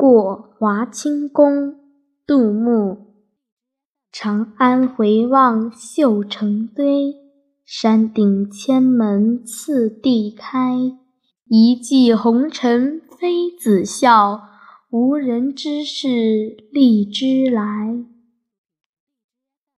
[0.00, 1.74] 过华清宫
[2.26, 3.16] 杜牧
[4.10, 7.14] 长安回望绣成堆
[7.66, 10.74] 山顶千门次第开
[11.50, 14.40] 一骑红尘妃子笑
[14.88, 18.02] 无人知是荔枝来。